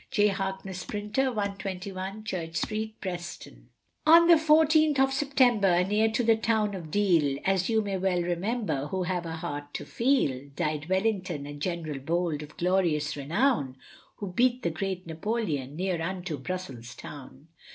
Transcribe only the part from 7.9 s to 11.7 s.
well remember who have a heart to feel, Died Wellington, a